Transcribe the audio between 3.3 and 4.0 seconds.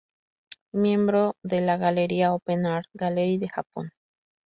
de Japón.